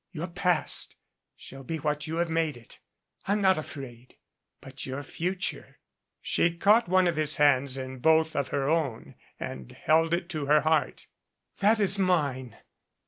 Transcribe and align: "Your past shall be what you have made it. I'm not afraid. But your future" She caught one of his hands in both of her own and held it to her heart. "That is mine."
"Your 0.11 0.29
past 0.29 0.95
shall 1.35 1.63
be 1.63 1.77
what 1.77 2.07
you 2.07 2.15
have 2.15 2.27
made 2.31 2.57
it. 2.57 2.79
I'm 3.27 3.39
not 3.39 3.59
afraid. 3.59 4.17
But 4.59 4.83
your 4.87 5.03
future" 5.03 5.77
She 6.23 6.57
caught 6.57 6.87
one 6.87 7.07
of 7.07 7.17
his 7.17 7.35
hands 7.35 7.77
in 7.77 7.99
both 7.99 8.35
of 8.35 8.47
her 8.47 8.67
own 8.67 9.13
and 9.39 9.71
held 9.71 10.11
it 10.15 10.27
to 10.29 10.47
her 10.47 10.61
heart. 10.61 11.05
"That 11.59 11.79
is 11.79 11.99
mine." 11.99 12.57